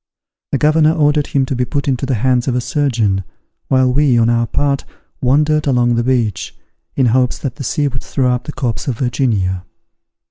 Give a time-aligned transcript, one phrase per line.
[0.51, 3.23] The governor ordered him to be put into the hands of a surgeon,
[3.67, 4.83] while we, on our part,
[5.21, 6.57] wandered along the beach,
[6.95, 9.63] in hopes that the sea would throw up the corpse of Virginia.